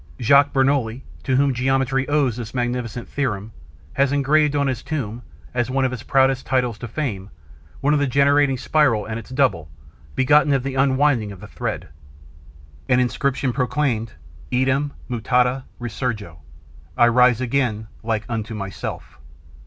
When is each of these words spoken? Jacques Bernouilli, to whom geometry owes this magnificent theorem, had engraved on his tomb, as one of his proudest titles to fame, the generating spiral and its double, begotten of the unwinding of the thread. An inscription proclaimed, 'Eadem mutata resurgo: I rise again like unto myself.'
Jacques 0.19 0.51
Bernouilli, 0.51 1.03
to 1.21 1.35
whom 1.35 1.53
geometry 1.53 2.07
owes 2.09 2.35
this 2.35 2.55
magnificent 2.55 3.07
theorem, 3.07 3.51
had 3.93 4.11
engraved 4.11 4.55
on 4.55 4.65
his 4.65 4.81
tomb, 4.81 5.21
as 5.53 5.69
one 5.69 5.85
of 5.85 5.91
his 5.91 6.01
proudest 6.01 6.43
titles 6.43 6.79
to 6.79 6.87
fame, 6.87 7.29
the 7.83 8.07
generating 8.07 8.57
spiral 8.57 9.05
and 9.05 9.19
its 9.19 9.29
double, 9.29 9.69
begotten 10.15 10.53
of 10.53 10.63
the 10.63 10.73
unwinding 10.73 11.31
of 11.31 11.39
the 11.39 11.45
thread. 11.45 11.89
An 12.89 12.99
inscription 12.99 13.53
proclaimed, 13.53 14.13
'Eadem 14.51 14.91
mutata 15.07 15.65
resurgo: 15.79 16.39
I 16.97 17.07
rise 17.07 17.39
again 17.39 17.85
like 18.01 18.25
unto 18.27 18.55
myself.' 18.55 19.19